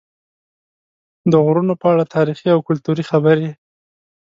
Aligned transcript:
د 1.31 1.33
غرونو 1.45 1.73
په 1.81 1.85
اړه 1.93 2.03
تاریخي 2.15 2.47
او 2.55 2.59
کلتوري 2.67 3.03
خبرې 3.11 3.49